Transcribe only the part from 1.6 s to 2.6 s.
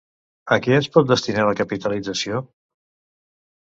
capitalització?